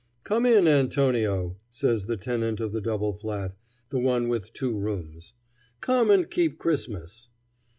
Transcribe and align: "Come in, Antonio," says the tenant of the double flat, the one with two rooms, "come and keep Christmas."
"Come 0.23 0.47
in, 0.47 0.67
Antonio," 0.67 1.57
says 1.69 2.05
the 2.05 2.17
tenant 2.17 2.59
of 2.59 2.71
the 2.71 2.81
double 2.81 3.13
flat, 3.13 3.53
the 3.91 3.99
one 3.99 4.29
with 4.29 4.51
two 4.51 4.75
rooms, 4.75 5.33
"come 5.79 6.09
and 6.09 6.27
keep 6.27 6.57
Christmas." 6.57 7.27